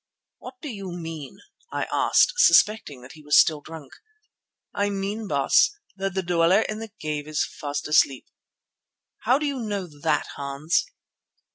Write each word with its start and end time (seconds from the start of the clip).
"What 0.39 0.55
do 0.63 0.67
you 0.69 0.91
mean?" 0.91 1.37
I 1.71 1.85
asked, 1.91 2.33
suspecting 2.37 3.03
that 3.03 3.11
he 3.11 3.21
was 3.21 3.37
still 3.37 3.61
drunk. 3.61 3.91
"I 4.73 4.89
mean, 4.89 5.27
Baas, 5.27 5.69
that 5.95 6.15
the 6.15 6.23
Dweller 6.23 6.61
in 6.61 6.79
the 6.79 6.89
cave 6.99 7.27
is 7.27 7.45
fast 7.45 7.87
asleep." 7.87 8.25
"How 9.25 9.37
do 9.37 9.45
you 9.45 9.59
know 9.59 9.85
that, 9.85 10.25
Hans?" 10.37 10.87